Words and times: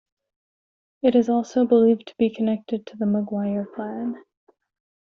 It 1.03 1.13
is 1.15 1.29
also 1.29 1.63
believed 1.67 2.07
to 2.07 2.15
be 2.17 2.33
connected 2.33 2.87
to 2.87 2.97
the 2.97 3.05
Maguire 3.05 3.67
clan. 3.67 4.15